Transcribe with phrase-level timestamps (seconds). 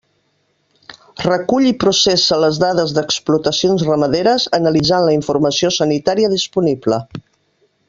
[1.25, 7.01] Recull i processa les dades d'explotacions ramaderes, analitzant la informació sanitària disponible.